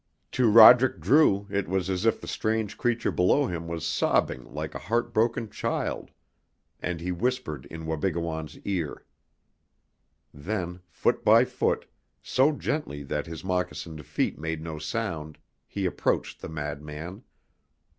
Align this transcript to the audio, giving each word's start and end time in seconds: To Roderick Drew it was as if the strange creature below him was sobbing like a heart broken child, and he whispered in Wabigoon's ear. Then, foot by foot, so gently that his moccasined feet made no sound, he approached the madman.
To 0.31 0.49
Roderick 0.49 0.99
Drew 0.99 1.45
it 1.51 1.67
was 1.67 1.87
as 1.87 2.07
if 2.07 2.19
the 2.21 2.27
strange 2.27 2.75
creature 2.75 3.11
below 3.11 3.45
him 3.45 3.67
was 3.67 3.85
sobbing 3.85 4.51
like 4.51 4.73
a 4.73 4.79
heart 4.79 5.13
broken 5.13 5.47
child, 5.47 6.09
and 6.81 6.99
he 6.99 7.11
whispered 7.11 7.67
in 7.67 7.85
Wabigoon's 7.85 8.57
ear. 8.65 9.05
Then, 10.33 10.81
foot 10.89 11.23
by 11.23 11.45
foot, 11.45 11.85
so 12.23 12.51
gently 12.51 13.03
that 13.03 13.27
his 13.27 13.43
moccasined 13.43 14.03
feet 14.07 14.39
made 14.39 14.63
no 14.63 14.79
sound, 14.79 15.37
he 15.67 15.85
approached 15.85 16.41
the 16.41 16.49
madman. 16.49 17.21